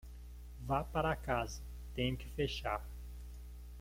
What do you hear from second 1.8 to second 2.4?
tenho que